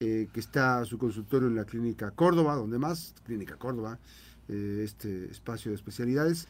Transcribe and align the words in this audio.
eh, 0.00 0.28
que 0.32 0.38
está 0.38 0.84
su 0.84 0.96
consultorio 0.96 1.48
en 1.48 1.56
la 1.56 1.64
Clínica 1.64 2.12
Córdoba, 2.12 2.54
donde 2.54 2.78
más, 2.78 3.16
Clínica 3.24 3.56
Córdoba, 3.56 3.98
eh, 4.46 4.82
este 4.84 5.24
espacio 5.24 5.72
de 5.72 5.74
especialidades, 5.74 6.46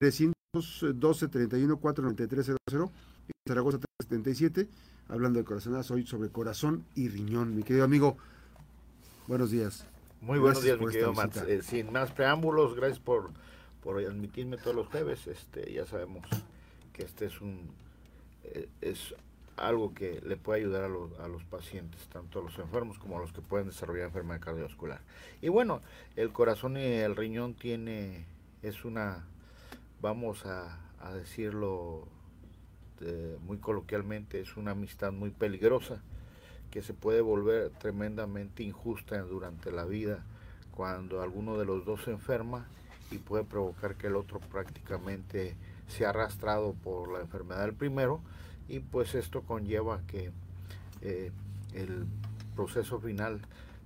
312 0.00 1.28
31 1.28 1.76
493 1.76 2.56
00 2.70 2.92
Zaragoza 3.46 3.78
377, 3.98 4.66
hablando 5.08 5.38
de 5.38 5.44
corazonadas 5.44 5.90
hoy 5.90 6.06
sobre 6.06 6.30
corazón 6.30 6.86
y 6.94 7.10
riñón. 7.10 7.54
Mi 7.54 7.64
querido 7.64 7.84
amigo, 7.84 8.16
buenos 9.26 9.50
días. 9.50 9.84
Muy 10.22 10.38
buenos 10.38 10.62
días, 10.62 10.80
mi 10.80 10.86
querido 10.86 11.12
Max. 11.12 11.44
Eh, 11.46 11.60
sin 11.62 11.92
más 11.92 12.12
preámbulos, 12.12 12.74
gracias 12.76 12.98
por, 12.98 13.30
por 13.82 14.02
admitirme 14.02 14.56
todos 14.56 14.74
los 14.74 14.86
jueves. 14.86 15.26
Este, 15.26 15.70
ya 15.70 15.84
sabemos 15.84 16.26
que 16.94 17.02
este 17.02 17.26
es 17.26 17.42
un 17.42 17.74
es 18.80 19.14
algo 19.56 19.94
que 19.94 20.20
le 20.24 20.36
puede 20.36 20.60
ayudar 20.60 20.84
a 20.84 20.88
los, 20.88 21.18
a 21.18 21.28
los 21.28 21.44
pacientes, 21.44 22.06
tanto 22.08 22.40
a 22.40 22.42
los 22.42 22.58
enfermos 22.58 22.98
como 22.98 23.18
a 23.18 23.20
los 23.20 23.32
que 23.32 23.40
pueden 23.40 23.68
desarrollar 23.68 24.06
enfermedad 24.06 24.40
cardiovascular. 24.40 25.00
Y 25.40 25.48
bueno, 25.48 25.80
el 26.14 26.32
corazón 26.32 26.76
y 26.76 26.84
el 26.84 27.16
riñón 27.16 27.54
tiene, 27.54 28.26
es 28.62 28.84
una, 28.84 29.24
vamos 30.00 30.44
a, 30.46 30.82
decirlo 31.14 32.08
muy 33.46 33.58
coloquialmente, 33.58 34.40
es 34.40 34.56
una 34.56 34.72
amistad 34.72 35.12
muy 35.12 35.30
peligrosa 35.30 36.02
que 36.72 36.82
se 36.82 36.94
puede 36.94 37.20
volver 37.20 37.70
tremendamente 37.78 38.64
injusta 38.64 39.20
durante 39.20 39.70
la 39.70 39.84
vida 39.84 40.24
cuando 40.72 41.22
alguno 41.22 41.58
de 41.58 41.64
los 41.64 41.84
dos 41.84 42.02
se 42.02 42.10
enferma 42.10 42.66
y 43.12 43.18
puede 43.18 43.44
provocar 43.44 43.94
que 43.94 44.08
el 44.08 44.16
otro 44.16 44.40
prácticamente 44.40 45.54
sea 45.86 46.10
arrastrado 46.10 46.74
por 46.74 47.12
la 47.12 47.20
enfermedad 47.20 47.62
del 47.62 47.74
primero 47.74 48.20
y 48.68 48.80
pues 48.80 49.14
esto 49.14 49.42
conlleva 49.42 50.02
que 50.06 50.32
eh, 51.02 51.30
el 51.74 52.06
proceso 52.54 53.00
final 53.00 53.40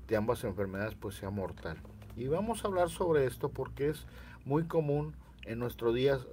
de 0.09 0.16
ambas 0.16 0.45
enfermedades 0.45 0.95
pues 0.95 1.16
sea 1.16 1.30
mortal. 1.30 1.79
Y 2.16 2.27
vamos 2.27 2.65
a 2.65 2.69
hablar 2.69 2.91
sobre 2.91 3.27
esto 3.27 3.50
porque 3.50 3.91
es 3.91 4.06
muy 4.45 4.64
común 4.64 5.14
en 5.45 5.59
nuestros 5.59 5.95
días 5.95 6.27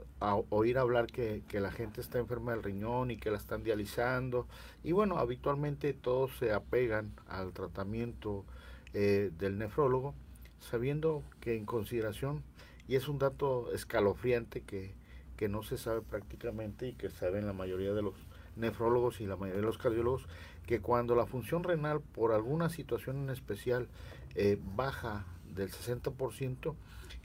oír 0.50 0.78
hablar 0.78 1.08
que, 1.08 1.44
la 1.54 1.72
gente 1.72 2.02
está 2.02 2.20
enferma 2.20 2.52
del 2.52 2.64
riñón 2.64 3.12
y 3.12 3.17
que 3.17 3.31
la 3.31 3.38
están 3.38 3.64
dializando. 3.64 4.48
Y 4.84 4.92
bueno, 4.92 5.17
habitualmente 5.17 5.94
todos 5.94 6.36
se 6.38 6.54
apegan 6.54 7.14
al 7.28 7.54
tratamiento 7.54 8.45
eh, 8.94 9.32
del 9.38 9.58
nefrólogo, 9.58 10.14
sabiendo 10.59 11.23
que 11.39 11.56
en 11.56 11.66
consideración, 11.66 12.44
y 12.88 12.95
es 12.95 13.08
un 13.08 13.20
dato 13.20 13.72
escalofriante 13.73 14.61
que, 14.61 14.95
que 15.36 15.50
no 15.50 15.61
se 15.61 15.78
sabe 15.78 16.02
prácticamente 16.02 16.88
y 16.88 16.94
que 16.94 17.09
saben 17.09 17.45
la 17.45 17.54
mayoría 17.54 17.94
de 17.94 18.02
los 18.02 18.16
nefrólogos 18.58 19.22
y 19.22 19.25
la 19.25 19.36
mayoría 19.36 19.61
de 19.61 19.67
los 19.67 19.77
cardiólogos 19.77 20.27
que 20.66 20.80
cuando 20.81 21.16
la 21.16 21.25
función 21.25 21.63
renal 21.63 22.02
por 22.02 22.33
alguna 22.33 22.69
situación 22.69 23.17
en 23.17 23.30
especial 23.30 23.88
eh, 24.36 24.59
baja 24.75 25.25
del 25.53 25.72
60%, 25.72 26.75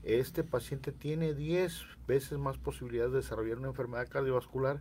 este 0.04 0.44
paciente 0.44 0.92
tiene 0.92 1.34
10 1.34 1.82
veces 2.06 2.38
más 2.38 2.58
posibilidades 2.58 3.12
de 3.12 3.18
desarrollar 3.18 3.58
una 3.58 3.68
enfermedad 3.68 4.08
cardiovascular 4.08 4.80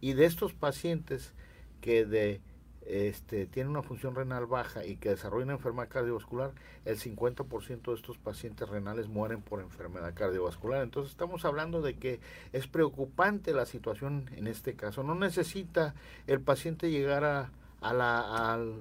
y 0.00 0.14
de 0.14 0.26
estos 0.26 0.52
pacientes 0.52 1.32
que 1.80 2.04
de 2.04 2.40
este, 2.86 3.46
tiene 3.46 3.70
una 3.70 3.82
función 3.82 4.14
renal 4.14 4.46
baja 4.46 4.84
y 4.84 4.96
que 4.96 5.10
desarrolla 5.10 5.44
una 5.44 5.52
enfermedad 5.54 5.88
cardiovascular, 5.88 6.52
el 6.84 6.98
50% 6.98 7.82
de 7.82 7.94
estos 7.94 8.18
pacientes 8.18 8.68
renales 8.68 9.08
mueren 9.08 9.40
por 9.40 9.60
enfermedad 9.60 10.14
cardiovascular. 10.14 10.82
Entonces 10.82 11.12
estamos 11.12 11.44
hablando 11.44 11.80
de 11.80 11.94
que 11.94 12.20
es 12.52 12.66
preocupante 12.66 13.52
la 13.52 13.66
situación 13.66 14.28
en 14.36 14.46
este 14.46 14.74
caso. 14.74 15.02
No 15.02 15.14
necesita 15.14 15.94
el 16.26 16.40
paciente 16.40 16.90
llegar 16.90 17.24
a, 17.24 17.50
a 17.80 17.92
la, 17.92 18.52
al, 18.52 18.74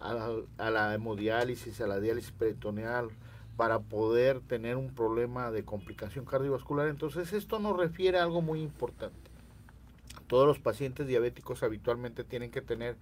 a, 0.00 0.70
la 0.70 0.94
hemodiálisis, 0.94 1.80
a 1.80 1.86
la 1.86 2.00
diálisis 2.00 2.32
peritoneal 2.32 3.08
para 3.56 3.78
poder 3.80 4.40
tener 4.40 4.76
un 4.76 4.94
problema 4.94 5.50
de 5.50 5.64
complicación 5.64 6.24
cardiovascular. 6.24 6.88
Entonces 6.88 7.32
esto 7.32 7.58
nos 7.58 7.76
refiere 7.76 8.18
a 8.18 8.22
algo 8.22 8.40
muy 8.40 8.60
importante 8.62 9.23
todos 10.34 10.48
los 10.48 10.58
pacientes 10.58 11.06
diabéticos 11.06 11.62
habitualmente 11.62 12.24
tienen 12.24 12.50
que 12.50 12.60
tener 12.60 12.96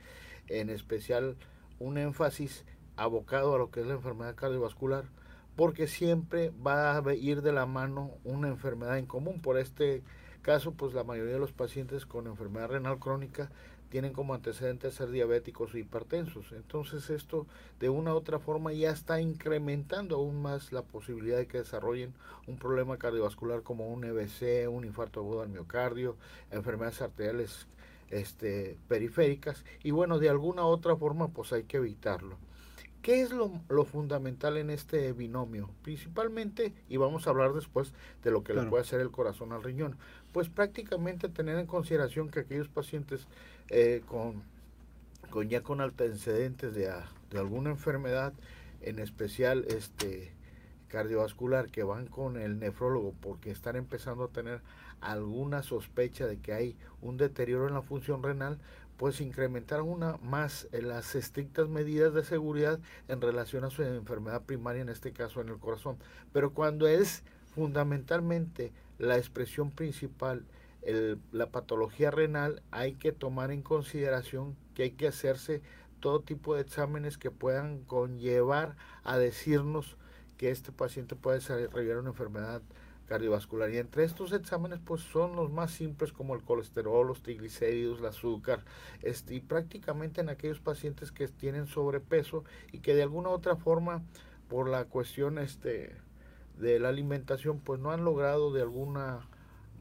en 0.48 0.68
especial 0.68 1.38
un 1.78 1.96
énfasis 1.96 2.66
abocado 2.94 3.54
a 3.54 3.58
lo 3.58 3.70
que 3.70 3.80
es 3.80 3.86
la 3.86 3.94
enfermedad 3.94 4.34
cardiovascular, 4.34 5.06
porque 5.56 5.86
siempre 5.86 6.50
va 6.50 6.94
a 6.94 7.14
ir 7.14 7.40
de 7.40 7.52
la 7.52 7.64
mano 7.64 8.10
una 8.22 8.48
enfermedad 8.48 8.98
en 8.98 9.06
común. 9.06 9.40
Por 9.40 9.56
este 9.56 10.02
caso, 10.42 10.72
pues 10.72 10.92
la 10.92 11.04
mayoría 11.04 11.32
de 11.32 11.38
los 11.38 11.52
pacientes 11.52 12.04
con 12.04 12.26
enfermedad 12.26 12.68
renal 12.68 12.98
crónica 12.98 13.50
tienen 13.92 14.14
como 14.14 14.32
antecedentes 14.32 14.94
ser 14.94 15.10
diabéticos 15.10 15.74
o 15.74 15.76
hipertensos. 15.76 16.52
Entonces 16.52 17.10
esto 17.10 17.46
de 17.78 17.90
una 17.90 18.14
u 18.14 18.16
otra 18.16 18.38
forma 18.38 18.72
ya 18.72 18.90
está 18.90 19.20
incrementando 19.20 20.16
aún 20.16 20.40
más 20.40 20.72
la 20.72 20.80
posibilidad 20.80 21.36
de 21.36 21.46
que 21.46 21.58
desarrollen 21.58 22.14
un 22.46 22.56
problema 22.56 22.96
cardiovascular 22.96 23.62
como 23.62 23.88
un 23.88 24.04
EBC, 24.04 24.66
un 24.70 24.86
infarto 24.86 25.20
agudo 25.20 25.42
al 25.42 25.50
miocardio, 25.50 26.16
enfermedades 26.50 27.02
arteriales 27.02 27.66
este, 28.08 28.78
periféricas 28.88 29.62
y 29.82 29.90
bueno, 29.90 30.18
de 30.18 30.30
alguna 30.30 30.62
u 30.62 30.68
otra 30.68 30.96
forma 30.96 31.28
pues 31.28 31.52
hay 31.52 31.64
que 31.64 31.76
evitarlo. 31.76 32.38
¿Qué 33.02 33.20
es 33.20 33.32
lo, 33.32 33.50
fundamental 33.84 34.56
en 34.56 34.70
este 34.70 35.12
binomio? 35.12 35.68
Principalmente, 35.82 36.72
y 36.88 36.98
vamos 36.98 37.26
a 37.26 37.30
hablar 37.30 37.52
después 37.52 37.92
de 38.22 38.30
lo 38.30 38.44
que 38.44 38.54
le 38.54 38.62
puede 38.62 38.82
hacer 38.82 39.00
el 39.00 39.10
corazón 39.10 39.52
al 39.52 39.64
riñón, 39.64 39.96
pues 40.32 40.48
prácticamente 40.48 41.28
tener 41.28 41.58
en 41.58 41.66
consideración 41.66 42.30
que 42.30 42.40
aquellos 42.40 42.68
pacientes 42.68 43.26
eh, 43.70 44.02
con, 44.06 44.44
con, 45.30 45.48
ya 45.48 45.62
con 45.62 45.80
antecedentes 45.80 46.74
de, 46.74 46.92
de, 47.30 47.38
alguna 47.38 47.70
enfermedad, 47.70 48.32
en 48.82 49.00
especial 49.00 49.64
este 49.66 50.32
cardiovascular, 50.86 51.70
que 51.70 51.82
van 51.82 52.06
con 52.06 52.36
el 52.36 52.60
nefrólogo 52.60 53.14
porque 53.20 53.50
están 53.50 53.74
empezando 53.74 54.24
a 54.24 54.28
tener 54.28 54.60
alguna 55.00 55.64
sospecha 55.64 56.28
de 56.28 56.38
que 56.38 56.52
hay 56.52 56.76
un 57.00 57.16
deterioro 57.16 57.66
en 57.66 57.74
la 57.74 57.82
función 57.82 58.22
renal, 58.22 58.60
pues 59.02 59.20
incrementar 59.20 59.82
una 59.82 60.16
más 60.18 60.68
en 60.70 60.86
las 60.86 61.16
estrictas 61.16 61.68
medidas 61.68 62.14
de 62.14 62.22
seguridad 62.22 62.78
en 63.08 63.20
relación 63.20 63.64
a 63.64 63.70
su 63.70 63.82
enfermedad 63.82 64.42
primaria, 64.42 64.80
en 64.80 64.90
este 64.90 65.12
caso 65.12 65.40
en 65.40 65.48
el 65.48 65.58
corazón. 65.58 65.96
Pero 66.32 66.54
cuando 66.54 66.86
es 66.86 67.24
fundamentalmente 67.52 68.72
la 69.00 69.18
expresión 69.18 69.72
principal 69.72 70.44
la 71.32 71.50
patología 71.50 72.12
renal, 72.12 72.62
hay 72.70 72.92
que 72.94 73.10
tomar 73.10 73.50
en 73.50 73.62
consideración 73.62 74.54
que 74.72 74.84
hay 74.84 74.90
que 74.92 75.08
hacerse 75.08 75.62
todo 75.98 76.20
tipo 76.20 76.54
de 76.54 76.60
exámenes 76.60 77.18
que 77.18 77.32
puedan 77.32 77.80
conllevar 77.80 78.76
a 79.02 79.18
decirnos 79.18 79.96
que 80.36 80.52
este 80.52 80.70
paciente 80.70 81.16
puede 81.16 81.38
desarrollar 81.38 81.98
una 81.98 82.10
enfermedad 82.10 82.62
cardiovascular. 83.06 83.70
Y 83.70 83.78
entre 83.78 84.04
estos 84.04 84.32
exámenes, 84.32 84.80
pues 84.84 85.02
son 85.02 85.36
los 85.36 85.50
más 85.50 85.70
simples 85.70 86.12
como 86.12 86.34
el 86.34 86.42
colesterol, 86.42 87.06
los 87.06 87.22
triglicéridos, 87.22 88.00
el 88.00 88.06
azúcar, 88.06 88.64
este, 89.02 89.34
y 89.34 89.40
prácticamente 89.40 90.20
en 90.20 90.28
aquellos 90.28 90.60
pacientes 90.60 91.12
que 91.12 91.28
tienen 91.28 91.66
sobrepeso 91.66 92.44
y 92.72 92.80
que 92.80 92.94
de 92.94 93.02
alguna 93.02 93.30
u 93.30 93.32
otra 93.32 93.56
forma, 93.56 94.02
por 94.48 94.68
la 94.68 94.84
cuestión 94.84 95.38
este, 95.38 95.96
de 96.58 96.78
la 96.78 96.90
alimentación, 96.90 97.60
pues 97.60 97.80
no 97.80 97.90
han 97.90 98.04
logrado 98.04 98.52
de 98.52 98.62
alguna 98.62 99.20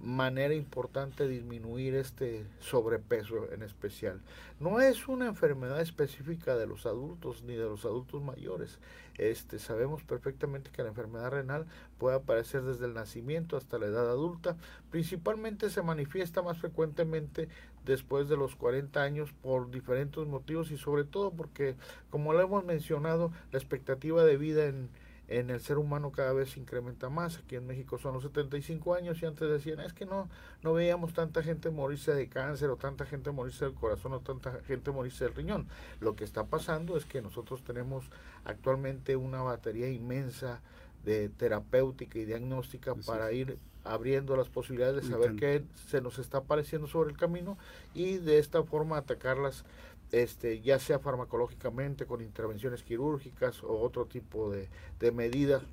manera 0.03 0.53
importante 0.53 1.27
disminuir 1.27 1.95
este 1.95 2.45
sobrepeso 2.59 3.51
en 3.51 3.61
especial. 3.61 4.19
No 4.59 4.79
es 4.79 5.07
una 5.07 5.27
enfermedad 5.27 5.81
específica 5.81 6.55
de 6.55 6.67
los 6.67 6.85
adultos 6.85 7.43
ni 7.43 7.53
de 7.53 7.63
los 7.63 7.85
adultos 7.85 8.21
mayores. 8.21 8.79
Este, 9.17 9.59
sabemos 9.59 10.03
perfectamente 10.03 10.71
que 10.71 10.81
la 10.81 10.89
enfermedad 10.89 11.31
renal 11.31 11.67
puede 11.99 12.15
aparecer 12.15 12.63
desde 12.63 12.85
el 12.85 12.93
nacimiento 12.93 13.57
hasta 13.57 13.77
la 13.77 13.87
edad 13.87 14.09
adulta. 14.09 14.57
Principalmente 14.89 15.69
se 15.69 15.83
manifiesta 15.83 16.41
más 16.41 16.57
frecuentemente 16.57 17.47
después 17.85 18.29
de 18.29 18.37
los 18.37 18.55
40 18.55 19.01
años 19.01 19.31
por 19.41 19.69
diferentes 19.69 20.25
motivos 20.25 20.71
y 20.71 20.77
sobre 20.77 21.03
todo 21.03 21.31
porque, 21.31 21.75
como 22.09 22.33
lo 22.33 22.41
hemos 22.41 22.63
mencionado, 22.63 23.31
la 23.51 23.59
expectativa 23.59 24.23
de 24.23 24.37
vida 24.37 24.65
en, 24.65 24.89
en 25.31 25.49
el 25.49 25.61
ser 25.61 25.77
humano 25.77 26.11
cada 26.11 26.33
vez 26.33 26.51
se 26.51 26.59
incrementa 26.59 27.09
más. 27.09 27.37
Aquí 27.37 27.55
en 27.55 27.65
México 27.65 27.97
son 27.97 28.13
los 28.13 28.23
75 28.23 28.93
años 28.93 29.21
y 29.21 29.25
antes 29.25 29.49
decían, 29.49 29.79
es 29.79 29.93
que 29.93 30.05
no, 30.05 30.29
no 30.61 30.73
veíamos 30.73 31.13
tanta 31.13 31.41
gente 31.41 31.69
morirse 31.69 32.13
de 32.13 32.27
cáncer 32.27 32.69
o 32.69 32.75
tanta 32.75 33.05
gente 33.05 33.31
morirse 33.31 33.63
del 33.63 33.73
corazón 33.73 34.13
o 34.13 34.19
tanta 34.19 34.61
gente 34.63 34.91
morirse 34.91 35.23
del 35.23 35.33
riñón. 35.33 35.67
Lo 36.01 36.17
que 36.17 36.25
está 36.25 36.45
pasando 36.47 36.97
es 36.97 37.05
que 37.05 37.21
nosotros 37.21 37.63
tenemos 37.63 38.03
actualmente 38.43 39.15
una 39.15 39.41
batería 39.41 39.89
inmensa 39.89 40.61
de 41.05 41.29
terapéutica 41.29 42.19
y 42.19 42.25
diagnóstica 42.25 42.93
para 42.93 43.31
ir 43.31 43.57
abriendo 43.83 44.35
las 44.35 44.49
posibilidades 44.49 45.03
de 45.03 45.09
saber 45.09 45.35
qué 45.35 45.63
se 45.87 46.01
nos 46.01 46.19
está 46.19 46.39
apareciendo 46.39 46.87
sobre 46.87 47.11
el 47.11 47.17
camino 47.17 47.57
y 47.93 48.17
de 48.17 48.37
esta 48.37 48.63
forma 48.63 48.97
atacarlas 48.97 49.65
este, 50.11 50.61
ya 50.61 50.77
sea 50.79 50.99
farmacológicamente, 50.99 52.05
con 52.05 52.21
intervenciones 52.21 52.83
quirúrgicas 52.83 53.63
o 53.63 53.79
otro 53.79 54.05
tipo 54.05 54.51
de, 54.51 54.67
de 54.99 55.11
medidas. 55.11 55.63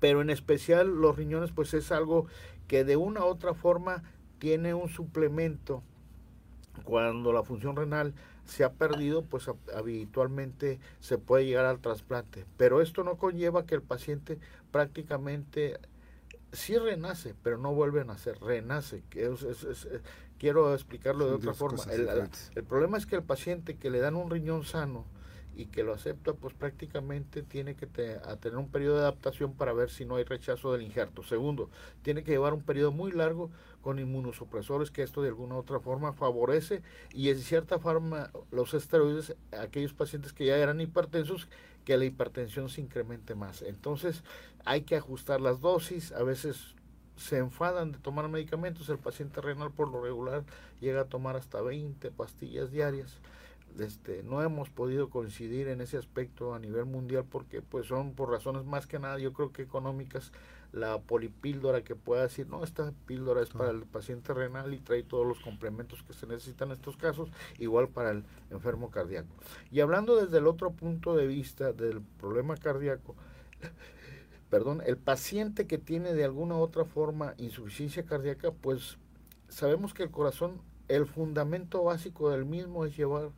Pero 0.00 0.22
en 0.22 0.30
especial 0.30 0.88
los 0.88 1.16
riñones, 1.16 1.50
pues 1.52 1.74
es 1.74 1.92
algo 1.92 2.26
que 2.68 2.84
de 2.84 2.96
una 2.96 3.24
u 3.24 3.28
otra 3.28 3.54
forma 3.54 4.02
tiene 4.38 4.74
un 4.74 4.88
suplemento 4.88 5.82
cuando 6.84 7.32
la 7.32 7.42
función 7.42 7.76
renal 7.76 8.14
se 8.44 8.64
ha 8.64 8.72
perdido, 8.72 9.22
pues 9.22 9.48
habitualmente 9.74 10.78
se 11.00 11.18
puede 11.18 11.46
llegar 11.46 11.64
al 11.66 11.80
trasplante. 11.80 12.44
Pero 12.56 12.82
esto 12.82 13.04
no 13.04 13.16
conlleva 13.16 13.66
que 13.66 13.74
el 13.74 13.82
paciente 13.82 14.38
prácticamente 14.70 15.78
sí 16.54 16.76
renace, 16.78 17.34
pero 17.42 17.58
no 17.58 17.74
vuelve 17.74 18.00
a 18.00 18.04
nacer, 18.04 18.38
renace. 18.40 19.02
quiero 20.38 20.74
explicarlo 20.74 21.26
de 21.26 21.34
otra 21.34 21.54
forma. 21.54 21.82
el, 21.92 22.64
problema 22.64 22.98
es 22.98 23.06
que 23.06 23.16
el 23.16 23.22
paciente 23.22 23.76
que 23.76 23.90
le 23.90 24.00
dan 24.00 24.16
un 24.16 24.30
riñón 24.30 24.64
sano, 24.64 25.04
y 25.56 25.66
que 25.66 25.82
lo 25.82 25.94
acepta, 25.94 26.32
pues 26.32 26.54
prácticamente 26.54 27.42
tiene 27.42 27.74
que 27.76 27.86
tener 27.86 28.58
un 28.58 28.68
periodo 28.68 28.96
de 28.96 29.02
adaptación 29.02 29.52
para 29.54 29.72
ver 29.72 29.90
si 29.90 30.04
no 30.04 30.16
hay 30.16 30.24
rechazo 30.24 30.72
del 30.72 30.82
injerto. 30.82 31.22
Segundo, 31.22 31.70
tiene 32.02 32.24
que 32.24 32.32
llevar 32.32 32.54
un 32.54 32.62
periodo 32.62 32.92
muy 32.92 33.12
largo 33.12 33.50
con 33.80 33.98
inmunosupresores, 33.98 34.90
que 34.90 35.02
esto 35.02 35.22
de 35.22 35.28
alguna 35.28 35.56
u 35.56 35.58
otra 35.58 35.78
forma 35.78 36.12
favorece 36.12 36.82
y 37.12 37.28
en 37.28 37.38
cierta 37.38 37.78
forma 37.78 38.30
los 38.50 38.74
esteroides, 38.74 39.36
aquellos 39.58 39.92
pacientes 39.92 40.32
que 40.32 40.46
ya 40.46 40.56
eran 40.56 40.80
hipertensos, 40.80 41.48
que 41.84 41.96
la 41.98 42.06
hipertensión 42.06 42.68
se 42.68 42.80
incremente 42.80 43.34
más. 43.34 43.62
Entonces 43.62 44.24
hay 44.64 44.82
que 44.82 44.96
ajustar 44.96 45.40
las 45.40 45.60
dosis, 45.60 46.12
a 46.12 46.22
veces 46.22 46.74
se 47.16 47.38
enfadan 47.38 47.92
de 47.92 47.98
tomar 47.98 48.28
medicamentos, 48.28 48.88
el 48.88 48.98
paciente 48.98 49.40
renal 49.40 49.70
por 49.70 49.88
lo 49.88 50.02
regular 50.02 50.44
llega 50.80 51.02
a 51.02 51.04
tomar 51.04 51.36
hasta 51.36 51.60
20 51.60 52.10
pastillas 52.10 52.72
diarias 52.72 53.20
este, 53.78 54.22
no 54.22 54.42
hemos 54.42 54.70
podido 54.70 55.10
coincidir 55.10 55.68
en 55.68 55.80
ese 55.80 55.96
aspecto 55.96 56.54
a 56.54 56.58
nivel 56.58 56.84
mundial 56.84 57.24
porque 57.28 57.60
pues 57.60 57.86
son 57.86 58.14
por 58.14 58.30
razones 58.30 58.64
más 58.64 58.86
que 58.86 58.98
nada 58.98 59.18
yo 59.18 59.32
creo 59.32 59.52
que 59.52 59.62
económicas 59.62 60.32
la 60.72 61.00
polipíldora 61.00 61.82
que 61.82 61.96
pueda 61.96 62.22
decir 62.22 62.48
no 62.48 62.62
esta 62.62 62.92
píldora 63.06 63.42
es 63.42 63.50
para 63.50 63.70
el 63.70 63.82
paciente 63.82 64.32
renal 64.32 64.74
y 64.74 64.78
trae 64.78 65.02
todos 65.02 65.26
los 65.26 65.40
complementos 65.40 66.02
que 66.02 66.12
se 66.12 66.26
necesitan 66.26 66.68
en 66.68 66.74
estos 66.74 66.96
casos 66.96 67.30
igual 67.58 67.88
para 67.88 68.10
el 68.10 68.24
enfermo 68.50 68.90
cardíaco 68.90 69.34
y 69.70 69.80
hablando 69.80 70.16
desde 70.16 70.38
el 70.38 70.46
otro 70.46 70.72
punto 70.72 71.16
de 71.16 71.26
vista 71.26 71.72
del 71.72 72.00
problema 72.00 72.56
cardíaco 72.56 73.16
perdón 74.50 74.82
el 74.86 74.98
paciente 74.98 75.66
que 75.66 75.78
tiene 75.78 76.14
de 76.14 76.24
alguna 76.24 76.56
u 76.56 76.58
otra 76.58 76.84
forma 76.84 77.34
insuficiencia 77.38 78.04
cardíaca 78.04 78.52
pues 78.52 78.98
sabemos 79.48 79.94
que 79.94 80.04
el 80.04 80.10
corazón 80.10 80.60
el 80.88 81.06
fundamento 81.06 81.82
básico 81.82 82.30
del 82.30 82.44
mismo 82.44 82.84
es 82.84 82.96
llevar 82.96 83.30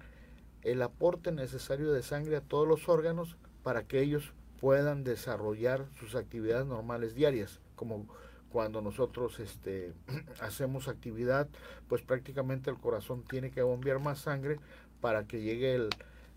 el 0.67 0.83
aporte 0.83 1.31
necesario 1.31 1.93
de 1.93 2.03
sangre 2.03 2.37
a 2.37 2.41
todos 2.41 2.67
los 2.67 2.89
órganos 2.89 3.37
para 3.63 3.85
que 3.85 4.01
ellos 4.01 4.33
puedan 4.61 5.05
desarrollar 5.05 5.87
sus 6.01 6.17
actividades 6.17 6.67
normales 6.67 7.15
diarias, 7.15 7.61
como 7.77 8.09
cuando 8.51 8.83
nosotros 8.83 9.39
este, 9.39 9.93
hacemos 10.41 10.89
actividad, 10.89 11.49
pues 11.89 12.03
prácticamente 12.03 12.69
el 12.69 12.79
corazón 12.79 13.23
tiene 13.23 13.53
que 13.53 13.63
bombear 13.63 14.01
más 14.01 14.19
sangre 14.19 14.59
para 15.01 15.25
que 15.29 15.41
llegue 15.41 15.89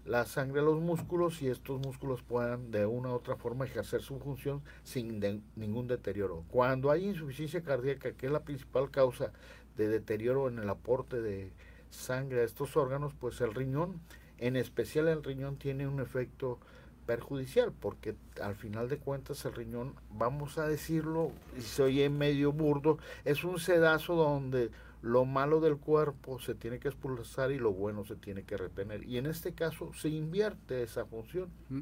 la 0.06 0.26
sangre 0.28 0.60
a 0.60 0.64
los 0.64 0.80
músculos 0.80 1.42
y 1.42 1.48
estos 1.48 1.80
músculos 1.80 2.22
puedan 2.22 2.70
de 2.70 2.86
una 2.86 3.10
u 3.10 3.14
otra 3.14 3.36
forma 3.36 3.66
ejercer 3.66 4.04
su 4.04 4.20
función 4.20 4.62
sin 4.84 5.20
ningún 5.56 5.88
deterioro. 5.88 6.44
Cuando 6.50 6.92
hay 6.92 7.06
insuficiencia 7.06 7.64
cardíaca, 7.64 8.12
que 8.12 8.28
es 8.28 8.32
la 8.32 8.44
principal 8.44 8.92
causa 8.92 9.32
de 9.76 9.88
deterioro 9.88 10.50
en 10.50 10.60
el 10.60 10.70
aporte 10.70 11.20
de 11.20 11.52
sangre 11.90 12.42
a 12.42 12.46
estos 12.46 12.78
órganos, 12.78 13.14
pues 13.20 13.42
el 13.42 13.54
riñón 13.54 14.00
en 14.40 14.56
especial 14.56 15.08
el 15.08 15.24
riñón 15.24 15.58
tiene 15.58 15.88
un 15.88 16.00
efecto 16.00 16.60
perjudicial 17.06 17.74
porque 17.74 18.16
al 18.42 18.56
final 18.56 18.88
de 18.88 18.98
cuentas 18.98 19.44
el 19.46 19.54
riñón, 19.54 19.96
vamos 20.12 20.58
a 20.58 20.68
decirlo, 20.68 21.32
y 21.58 21.62
se 21.62 21.84
oye 21.84 22.10
medio 22.10 22.52
burdo, 22.52 23.00
es 23.26 23.44
un 23.44 23.60
sedazo 23.60 24.16
donde 24.16 24.70
lo 25.02 25.26
malo 25.26 25.60
del 25.60 25.78
cuerpo 25.78 26.40
se 26.40 26.56
tiene 26.56 26.80
que 26.80 26.90
expulsar 26.90 27.52
y 27.52 27.58
lo 27.58 27.72
bueno 27.72 28.06
se 28.06 28.16
tiene 28.16 28.44
que 28.44 28.58
retener. 28.58 29.04
Y 29.06 29.18
en 29.18 29.26
este 29.26 29.54
caso 29.54 29.92
se 29.94 30.10
invierte 30.10 30.84
esa 30.84 31.06
función. 31.06 31.50
Mm. 31.70 31.82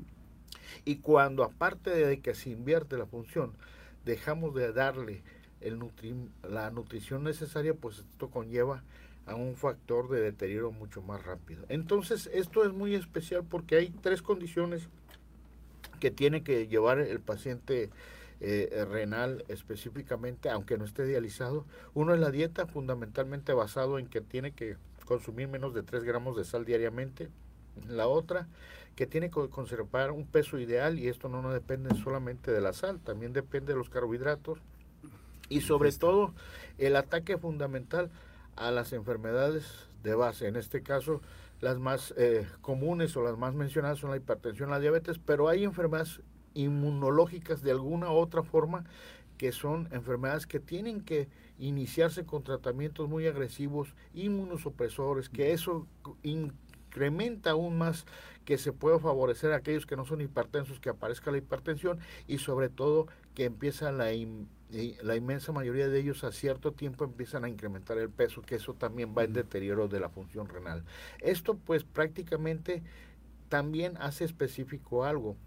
Y 0.85 0.97
cuando 0.97 1.43
aparte 1.43 1.89
de 1.89 2.19
que 2.21 2.35
se 2.35 2.51
invierte 2.51 2.97
la 2.97 3.05
función, 3.05 3.53
dejamos 4.05 4.53
de 4.55 4.71
darle 4.71 5.23
el 5.61 5.79
la 6.47 6.69
nutrición 6.69 7.23
necesaria, 7.23 7.73
pues 7.73 7.99
esto 7.99 8.29
conlleva 8.29 8.83
a 9.27 9.35
un 9.35 9.55
factor 9.55 10.09
de 10.09 10.21
deterioro 10.21 10.71
mucho 10.71 11.01
más 11.01 11.23
rápido. 11.25 11.63
Entonces, 11.69 12.29
esto 12.33 12.63
es 12.63 12.73
muy 12.73 12.95
especial 12.95 13.43
porque 13.43 13.75
hay 13.75 13.89
tres 13.89 14.21
condiciones 14.21 14.87
que 15.99 16.11
tiene 16.11 16.43
que 16.43 16.67
llevar 16.67 16.99
el 16.99 17.19
paciente 17.19 17.89
eh, 18.39 18.85
renal 18.89 19.43
específicamente, 19.47 20.49
aunque 20.49 20.77
no 20.77 20.85
esté 20.85 21.05
dializado. 21.05 21.65
Uno 21.93 22.13
es 22.13 22.19
la 22.19 22.31
dieta, 22.31 22.67
fundamentalmente 22.67 23.51
basado 23.53 23.99
en 23.99 24.07
que 24.07 24.21
tiene 24.21 24.51
que 24.51 24.77
consumir 25.05 25.47
menos 25.47 25.73
de 25.73 25.83
3 25.83 26.03
gramos 26.03 26.37
de 26.37 26.45
sal 26.45 26.63
diariamente. 26.63 27.29
La 27.87 28.07
otra, 28.07 28.47
que 28.95 29.07
tiene 29.07 29.29
que 29.29 29.49
conservar 29.49 30.11
un 30.11 30.25
peso 30.25 30.59
ideal 30.59 30.99
y 30.99 31.07
esto 31.07 31.29
no, 31.29 31.41
no 31.41 31.51
depende 31.51 31.95
solamente 31.95 32.51
de 32.51 32.61
la 32.61 32.73
sal, 32.73 32.99
también 32.99 33.33
depende 33.33 33.73
de 33.73 33.79
los 33.79 33.89
carbohidratos. 33.89 34.59
Y 35.49 35.61
sobre 35.61 35.91
todo, 35.91 36.33
el 36.77 36.95
ataque 36.95 37.37
fundamental 37.37 38.09
a 38.57 38.71
las 38.71 38.91
enfermedades 38.91 39.87
de 40.03 40.15
base. 40.15 40.47
En 40.47 40.55
este 40.55 40.83
caso, 40.83 41.21
las 41.61 41.79
más 41.79 42.13
eh, 42.17 42.45
comunes 42.61 43.15
o 43.15 43.23
las 43.23 43.37
más 43.37 43.53
mencionadas 43.53 43.99
son 43.99 44.11
la 44.11 44.17
hipertensión, 44.17 44.69
la 44.69 44.79
diabetes, 44.79 45.19
pero 45.19 45.47
hay 45.47 45.63
enfermedades 45.63 46.21
inmunológicas 46.53 47.61
de 47.61 47.71
alguna 47.71 48.11
u 48.11 48.15
otra 48.15 48.43
forma 48.43 48.85
que 49.37 49.51
son 49.51 49.87
enfermedades 49.91 50.47
que 50.47 50.59
tienen 50.59 51.01
que 51.01 51.29
iniciarse 51.59 52.25
con 52.25 52.43
tratamientos 52.43 53.07
muy 53.07 53.27
agresivos, 53.27 53.93
inmunosupresores, 54.13 55.29
que 55.29 55.53
eso 55.53 55.87
incrementa 56.23 57.51
aún 57.51 57.77
más 57.77 58.05
que 58.45 58.57
se 58.57 58.73
pueda 58.73 58.97
favorecer 58.99 59.51
a 59.51 59.57
aquellos 59.57 59.85
que 59.85 59.95
no 59.95 60.05
son 60.05 60.21
hipertensos, 60.21 60.79
que 60.79 60.89
aparezca 60.89 61.31
la 61.31 61.37
hipertensión 61.37 61.99
y 62.27 62.39
sobre 62.39 62.69
todo 62.69 63.07
que 63.35 63.45
empieza 63.45 63.91
la 63.91 64.13
la 64.69 65.15
inmensa 65.15 65.51
mayoría 65.51 65.87
de 65.87 65.99
ellos 65.99 66.23
a 66.23 66.31
cierto 66.31 66.73
tiempo 66.73 67.05
empiezan 67.05 67.45
a 67.45 67.49
incrementar 67.49 67.97
el 67.97 68.09
peso, 68.09 68.41
que 68.41 68.55
eso 68.55 68.73
también 68.73 69.15
va 69.17 69.23
en 69.23 69.33
deterioro 69.33 69.87
de 69.87 69.99
la 69.99 70.09
función 70.09 70.47
renal. 70.47 70.83
Esto 71.19 71.55
pues 71.55 71.83
prácticamente 71.83 72.83
también 73.49 73.97
hace 73.97 74.25
específico 74.25 75.05
algo. 75.05 75.37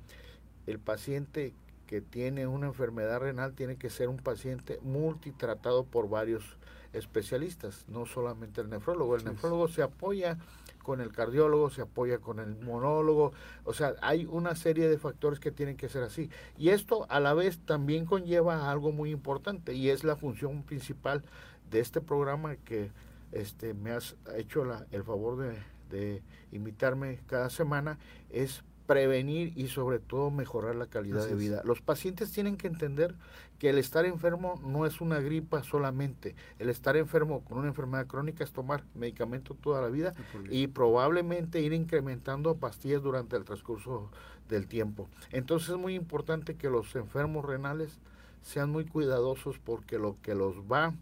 El 0.67 0.79
paciente 0.79 1.55
que 1.87 2.01
tiene 2.01 2.47
una 2.47 2.69
enfermedad 2.69 3.21
renal 3.21 3.53
tiene 3.55 3.77
que 3.77 3.91
ser 3.91 4.09
un 4.09 4.19
paciente 4.19 4.79
multitratado 4.83 5.85
por 5.85 6.09
varios 6.09 6.57
especialistas, 6.93 7.85
no 7.89 8.07
solamente 8.07 8.61
el 8.61 8.71
nefrólogo. 8.71 9.17
El 9.17 9.25
nefrólogo 9.25 9.69
se 9.69 9.83
apoya 9.83 10.39
con 10.83 11.01
el 11.01 11.13
cardiólogo, 11.13 11.71
se 11.71 11.83
apoya 11.83 12.19
con 12.19 12.39
el 12.39 12.57
monólogo, 12.57 13.33
o 13.65 13.73
sea, 13.73 13.95
hay 14.03 14.27
una 14.27 14.55
serie 14.55 14.89
de 14.89 14.99
factores 14.99 15.41
que 15.41 15.51
tienen 15.51 15.77
que 15.77 15.89
ser 15.89 16.03
así. 16.03 16.31
Y 16.59 16.71
esto 16.71 17.07
a 17.09 17.21
la 17.21 17.35
vez 17.35 17.59
también 17.59 18.07
conlleva 18.07 18.71
algo 18.71 18.93
muy 18.93 19.11
importante 19.11 19.75
y 19.75 19.91
es 19.91 20.05
la 20.05 20.17
función 20.17 20.63
principal 20.63 21.23
de 21.71 21.81
este 21.81 22.01
programa 22.01 22.57
que 22.57 22.91
este, 23.33 23.75
me 23.75 23.93
has 23.93 24.17
hecho 24.37 24.65
el 24.91 25.05
favor 25.05 25.39
de, 25.39 25.57
de 25.91 26.23
invitarme 26.53 27.21
cada 27.27 27.51
semana, 27.51 27.99
es 28.31 28.65
prevenir 28.91 29.53
y 29.55 29.69
sobre 29.69 30.01
todo 30.01 30.33
mejorar 30.33 30.75
la 30.75 30.87
calidad 30.87 31.25
de 31.25 31.37
vida. 31.37 31.63
Los 31.65 31.81
pacientes 31.81 32.33
tienen 32.33 32.57
que 32.57 32.67
entender 32.67 33.15
que 33.61 33.71
el 33.71 33.79
estar 33.79 34.05
enfermo 34.05 34.61
no 34.67 34.85
es 34.85 35.01
una 35.01 35.21
gripa 35.21 35.63
solamente. 35.63 36.35
El 36.59 36.71
estar 36.71 36.97
enfermo 36.97 37.45
con 37.45 37.59
una 37.59 37.69
enfermedad 37.69 38.09
crónica 38.09 38.43
es 38.43 38.51
tomar 38.51 38.83
medicamento 38.97 39.55
toda 39.55 39.81
la 39.81 39.87
vida 39.91 40.15
y 40.51 40.67
probablemente 40.67 41.61
ir 41.61 41.73
incrementando 41.73 42.57
pastillas 42.57 43.01
durante 43.01 43.37
el 43.37 43.45
transcurso 43.45 44.11
del 44.49 44.67
tiempo. 44.67 45.09
Entonces 45.31 45.69
es 45.69 45.77
muy 45.77 45.95
importante 45.95 46.57
que 46.57 46.69
los 46.69 46.97
enfermos 46.97 47.45
renales 47.45 48.01
sean 48.43 48.71
muy 48.71 48.87
cuidadosos 48.87 49.61
porque 49.61 50.01
lo 50.01 50.17
que 50.21 50.35
los 50.35 50.57
va 50.63 50.95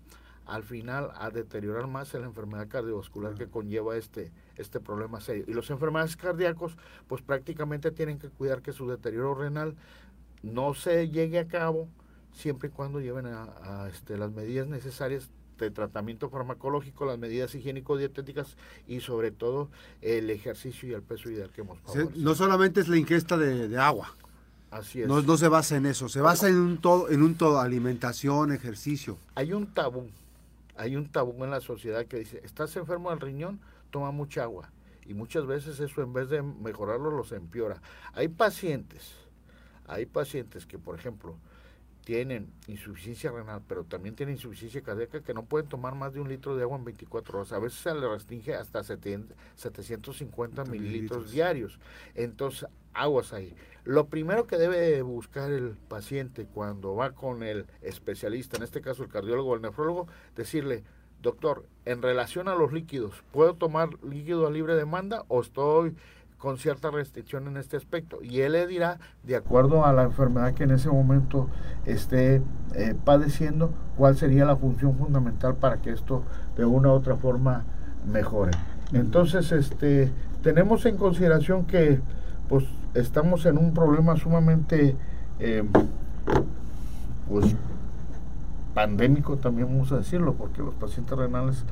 al 0.48 0.64
final 0.64 1.10
a 1.14 1.30
deteriorar 1.30 1.86
más 1.86 2.12
la 2.14 2.24
enfermedad 2.24 2.68
cardiovascular 2.68 3.34
que 3.34 3.48
conlleva 3.48 3.96
este, 3.96 4.32
este 4.56 4.80
problema 4.80 5.20
serio. 5.20 5.44
Y 5.46 5.52
los 5.52 5.70
enfermedades 5.70 6.16
cardíacos, 6.16 6.76
pues 7.06 7.22
prácticamente 7.22 7.90
tienen 7.90 8.18
que 8.18 8.30
cuidar 8.30 8.62
que 8.62 8.72
su 8.72 8.88
deterioro 8.88 9.34
renal 9.34 9.76
no 10.42 10.74
se 10.74 11.10
llegue 11.10 11.38
a 11.38 11.46
cabo 11.46 11.88
siempre 12.32 12.68
y 12.68 12.72
cuando 12.72 13.00
lleven 13.00 13.26
a, 13.26 13.88
este, 13.92 14.16
las 14.16 14.32
medidas 14.32 14.68
necesarias 14.68 15.30
de 15.58 15.70
tratamiento 15.70 16.30
farmacológico, 16.30 17.04
las 17.04 17.18
medidas 17.18 17.54
higiénico-dietéticas 17.54 18.56
y 18.86 19.00
sobre 19.00 19.32
todo 19.32 19.68
el 20.00 20.30
ejercicio 20.30 20.88
y 20.88 20.92
el 20.92 21.02
peso 21.02 21.30
ideal 21.30 21.50
que 21.50 21.62
hemos 21.62 21.78
favorecido. 21.80 22.12
No 22.16 22.34
solamente 22.34 22.80
es 22.80 22.88
la 22.88 22.96
ingesta 22.96 23.36
de, 23.36 23.76
agua. 23.76 24.14
Así 24.70 25.02
es. 25.02 25.08
No, 25.08 25.20
no, 25.20 25.36
se 25.36 25.48
basa 25.48 25.76
en 25.76 25.86
eso, 25.86 26.08
se 26.08 26.20
basa 26.20 26.48
en 26.48 26.56
un 26.56 26.78
todo, 26.78 27.10
en 27.10 27.22
un 27.22 27.34
todo, 27.34 27.58
alimentación, 27.58 28.52
ejercicio. 28.52 29.18
Hay 29.34 29.52
un 29.52 29.66
tabú, 29.66 30.08
hay 30.78 30.96
un 30.96 31.10
tabú 31.10 31.44
en 31.44 31.50
la 31.50 31.60
sociedad 31.60 32.06
que 32.06 32.18
dice, 32.18 32.40
estás 32.44 32.74
enfermo 32.76 33.10
del 33.10 33.20
riñón, 33.20 33.60
toma 33.90 34.12
mucha 34.12 34.44
agua. 34.44 34.70
Y 35.04 35.12
muchas 35.12 35.44
veces 35.46 35.80
eso 35.80 36.02
en 36.02 36.12
vez 36.12 36.30
de 36.30 36.42
mejorarlo 36.42 37.10
los 37.10 37.32
empeora. 37.32 37.82
Hay 38.12 38.28
pacientes, 38.28 39.14
hay 39.86 40.06
pacientes 40.06 40.66
que, 40.66 40.78
por 40.78 40.94
ejemplo, 40.94 41.36
tienen 42.08 42.50
insuficiencia 42.68 43.30
renal, 43.30 43.60
pero 43.68 43.84
también 43.84 44.14
tienen 44.14 44.36
insuficiencia 44.36 44.80
cardíaca, 44.80 45.20
que 45.20 45.34
no 45.34 45.44
pueden 45.44 45.68
tomar 45.68 45.94
más 45.94 46.14
de 46.14 46.20
un 46.20 46.30
litro 46.30 46.56
de 46.56 46.62
agua 46.62 46.78
en 46.78 46.86
24 46.86 47.40
horas. 47.40 47.52
A 47.52 47.58
veces 47.58 47.80
se 47.80 47.94
le 47.94 48.08
restringe 48.08 48.54
hasta 48.54 48.82
750 48.82 50.64
mililitros 50.64 51.30
diarios. 51.30 51.78
Entonces, 52.14 52.66
aguas 52.94 53.34
ahí. 53.34 53.54
Lo 53.84 54.06
primero 54.06 54.46
que 54.46 54.56
debe 54.56 55.02
buscar 55.02 55.52
el 55.52 55.76
paciente 55.86 56.46
cuando 56.46 56.94
va 56.94 57.12
con 57.12 57.42
el 57.42 57.66
especialista, 57.82 58.56
en 58.56 58.62
este 58.62 58.80
caso 58.80 59.02
el 59.02 59.10
cardiólogo 59.10 59.50
o 59.50 59.56
el 59.56 59.60
nefrólogo, 59.60 60.08
decirle, 60.34 60.84
doctor, 61.20 61.66
en 61.84 62.00
relación 62.00 62.48
a 62.48 62.54
los 62.54 62.72
líquidos, 62.72 63.22
¿puedo 63.32 63.52
tomar 63.52 64.02
líquido 64.02 64.46
a 64.46 64.50
libre 64.50 64.76
demanda 64.76 65.26
o 65.28 65.42
estoy 65.42 65.94
con 66.38 66.56
cierta 66.56 66.90
restricción 66.90 67.46
en 67.48 67.56
este 67.56 67.76
aspecto. 67.76 68.18
Y 68.22 68.40
él 68.40 68.52
le 68.52 68.66
dirá, 68.66 68.98
de 69.24 69.36
acuerdo 69.36 69.84
a 69.84 69.92
la 69.92 70.04
enfermedad 70.04 70.54
que 70.54 70.64
en 70.64 70.70
ese 70.70 70.88
momento 70.88 71.48
esté 71.84 72.40
eh, 72.74 72.94
padeciendo, 73.04 73.72
cuál 73.96 74.16
sería 74.16 74.44
la 74.44 74.56
función 74.56 74.96
fundamental 74.96 75.56
para 75.56 75.78
que 75.82 75.90
esto 75.90 76.22
de 76.56 76.64
una 76.64 76.88
u 76.88 76.92
otra 76.92 77.16
forma 77.16 77.64
mejore. 78.06 78.52
Entonces, 78.92 79.52
este, 79.52 80.12
tenemos 80.42 80.86
en 80.86 80.96
consideración 80.96 81.66
que 81.66 82.00
pues 82.48 82.64
estamos 82.94 83.44
en 83.44 83.58
un 83.58 83.74
problema 83.74 84.16
sumamente 84.16 84.96
eh, 85.38 85.62
pues 87.28 87.54
pandémico 88.74 89.36
también 89.36 89.68
vamos 89.68 89.92
a 89.92 89.98
decirlo 89.98 90.34
porque 90.34 90.62
los 90.62 90.74
pacientes 90.74 91.16
renales 91.18 91.64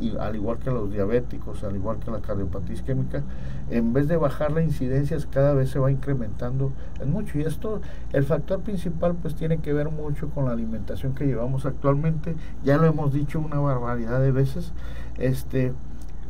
y 0.00 0.16
al 0.16 0.34
igual 0.34 0.58
que 0.58 0.70
los 0.70 0.90
diabéticos, 0.90 1.62
al 1.62 1.76
igual 1.76 1.98
que 1.98 2.10
la 2.10 2.20
cardiopatía 2.20 2.74
isquémica, 2.74 3.22
en 3.70 3.92
vez 3.92 4.08
de 4.08 4.16
bajar 4.16 4.52
la 4.52 4.62
incidencia, 4.62 5.16
cada 5.30 5.54
vez 5.54 5.70
se 5.70 5.78
va 5.78 5.90
incrementando 5.90 6.72
en 7.00 7.10
mucho. 7.10 7.38
Y 7.38 7.42
esto, 7.42 7.80
el 8.12 8.24
factor 8.24 8.60
principal, 8.60 9.14
pues 9.14 9.34
tiene 9.34 9.58
que 9.58 9.72
ver 9.72 9.90
mucho 9.90 10.30
con 10.30 10.46
la 10.46 10.52
alimentación 10.52 11.14
que 11.14 11.26
llevamos 11.26 11.64
actualmente. 11.64 12.34
Ya 12.64 12.76
lo 12.76 12.86
hemos 12.86 13.12
dicho 13.12 13.38
una 13.38 13.60
barbaridad 13.60 14.20
de 14.20 14.32
veces. 14.32 14.72
Este, 15.16 15.72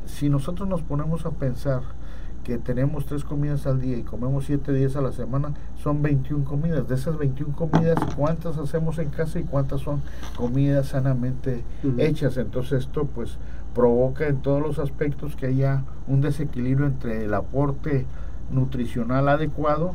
si 0.06 0.28
nosotros 0.28 0.68
nos 0.68 0.82
ponemos 0.82 1.24
a 1.24 1.30
pensar 1.30 1.82
que 2.44 2.58
tenemos 2.58 3.06
tres 3.06 3.24
comidas 3.24 3.66
al 3.66 3.80
día 3.80 3.96
y 3.96 4.02
comemos 4.02 4.44
siete 4.44 4.72
días 4.72 4.94
a 4.94 5.00
la 5.00 5.10
semana, 5.10 5.54
son 5.82 6.02
21 6.02 6.44
comidas. 6.44 6.86
De 6.86 6.94
esas 6.94 7.18
21 7.18 7.56
comidas, 7.56 7.98
¿cuántas 8.16 8.58
hacemos 8.58 8.98
en 8.98 9.08
casa 9.08 9.40
y 9.40 9.44
cuántas 9.44 9.80
son 9.80 10.02
comidas 10.36 10.88
sanamente 10.88 11.64
hechas? 11.98 12.36
Entonces 12.36 12.84
esto 12.84 13.06
pues 13.06 13.38
provoca 13.74 14.28
en 14.28 14.42
todos 14.42 14.62
los 14.62 14.78
aspectos 14.78 15.34
que 15.34 15.46
haya 15.46 15.84
un 16.06 16.20
desequilibrio 16.20 16.86
entre 16.86 17.24
el 17.24 17.34
aporte 17.34 18.06
nutricional 18.50 19.28
adecuado 19.28 19.94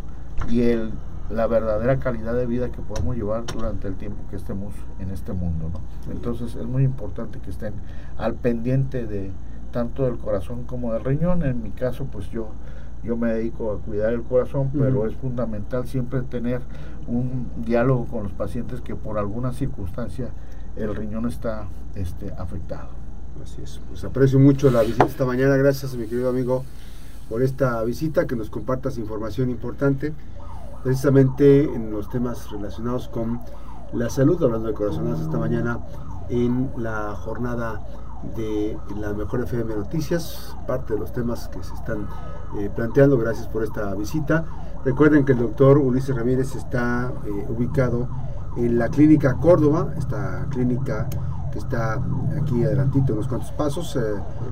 y 0.50 0.64
el, 0.64 0.92
la 1.30 1.48
verdadera 1.48 2.00
calidad 2.00 2.34
de 2.34 2.46
vida 2.46 2.72
que 2.72 2.82
podemos 2.82 3.16
llevar 3.16 3.46
durante 3.46 3.88
el 3.88 3.96
tiempo 3.96 4.18
que 4.30 4.36
estemos 4.36 4.74
en 5.00 5.12
este 5.12 5.34
mundo. 5.34 5.70
¿no? 5.72 6.12
Entonces 6.12 6.56
es 6.56 6.66
muy 6.66 6.84
importante 6.84 7.40
que 7.40 7.52
estén 7.52 7.74
al 8.18 8.34
pendiente 8.34 9.06
de 9.06 9.32
tanto 9.72 10.06
del 10.06 10.18
corazón 10.18 10.64
como 10.64 10.94
del 10.94 11.04
riñón. 11.04 11.44
En 11.44 11.62
mi 11.64 11.72
caso, 11.72 12.06
pues 12.06 12.30
yo, 12.30 12.50
yo 13.04 13.18
me 13.18 13.34
dedico 13.34 13.72
a 13.72 13.80
cuidar 13.80 14.14
el 14.14 14.24
corazón, 14.24 14.72
pero 14.78 15.06
es 15.06 15.16
fundamental 15.16 15.88
siempre 15.88 16.22
tener 16.22 16.62
un 17.08 17.48
diálogo 17.58 18.06
con 18.06 18.24
los 18.24 18.32
pacientes 18.34 18.82
que 18.82 18.96
por 18.96 19.18
alguna 19.18 19.52
circunstancia 19.52 20.30
el 20.76 20.96
riñón 20.96 21.28
está 21.28 21.68
este, 21.96 22.32
afectado. 22.34 22.90
Así 23.44 23.62
es. 23.62 23.80
Pues 23.88 24.04
aprecio 24.04 24.40
mucho 24.40 24.70
la 24.70 24.82
visita 24.82 25.06
esta 25.06 25.26
mañana. 25.26 25.56
Gracias, 25.56 25.96
mi 25.96 26.08
querido 26.08 26.30
amigo, 26.30 26.64
por 27.30 27.42
esta 27.42 27.82
visita, 27.84 28.28
que 28.28 28.36
nos 28.36 28.50
compartas 28.50 28.98
información 28.98 29.50
importante, 29.50 30.14
precisamente 30.84 31.64
en 31.64 31.92
los 31.92 32.10
temas 32.10 32.50
relacionados 32.52 33.08
con 33.08 33.40
la 33.94 34.10
salud, 34.10 34.42
hablando 34.44 34.68
de 34.68 34.74
corazonadas 34.74 35.22
esta 35.22 35.38
mañana 35.38 35.80
en 36.30 36.70
la 36.78 37.16
jornada 37.16 37.82
de 38.36 38.78
la 39.00 39.14
Mejor 39.14 39.42
FM 39.42 39.76
Noticias, 39.76 40.56
parte 40.68 40.94
de 40.94 41.00
los 41.00 41.12
temas 41.12 41.48
que 41.48 41.64
se 41.64 41.74
están 41.74 42.08
eh, 42.58 42.70
planteando. 42.74 43.18
Gracias 43.18 43.48
por 43.48 43.64
esta 43.64 43.94
visita. 43.96 44.46
Recuerden 44.84 45.26
que 45.26 45.34
el 45.34 45.40
doctor 45.40 45.78
Ulises 45.78 46.16
Ramírez 46.16 46.56
está 46.56 47.12
eh, 47.26 47.46
ubicado 47.50 48.08
en 48.58 48.78
la 48.78 48.90
clínica 48.90 49.36
Córdoba, 49.36 49.94
esta 49.98 50.46
clínica 50.50 51.08
que 51.52 51.60
está 51.60 52.00
aquí 52.42 52.64
adelantito, 52.64 53.14
unos 53.14 53.28
cuantos 53.28 53.52
pasos, 53.52 53.96
eh, 53.96 54.00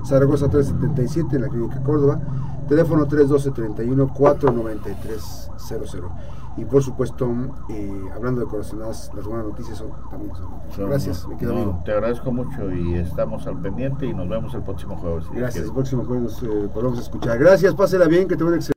Zaragoza 0.04 0.48
377 0.48 1.36
en 1.36 1.42
la 1.42 1.48
clínica 1.48 1.82
Córdoba, 1.82 2.20
teléfono 2.68 3.06
312 3.06 3.50
31 3.50 4.08
493 4.08 5.50
00. 5.56 6.10
Y 6.58 6.64
por 6.64 6.82
supuesto, 6.82 7.32
eh, 7.68 8.02
hablando 8.14 8.40
de 8.40 8.48
corazonadas, 8.48 9.12
las 9.14 9.24
buenas 9.24 9.46
noticias 9.46 9.78
son, 9.78 9.90
también 10.10 10.34
son 10.34 10.88
Gracias, 10.88 11.26
me 11.28 11.36
quedo 11.36 11.52
amigo. 11.52 11.82
Te 11.84 11.92
agradezco 11.92 12.32
mucho 12.32 12.72
y 12.72 12.94
estamos 12.94 13.46
al 13.46 13.60
pendiente 13.60 14.06
y 14.06 14.12
nos 14.12 14.28
vemos 14.28 14.52
el 14.54 14.62
próximo 14.62 14.96
jueves. 14.96 15.24
Gracias, 15.32 15.66
el 15.66 15.72
próximo 15.72 16.04
jueves 16.04 16.22
nos 16.24 16.42
eh, 16.42 16.68
volvemos 16.74 16.98
a 16.98 17.02
escuchar. 17.02 17.38
Gracias, 17.38 17.74
pásela 17.74 18.06
bien, 18.06 18.26
que 18.26 18.36
te 18.36 18.42
un 18.42 18.54
excelente. 18.54 18.66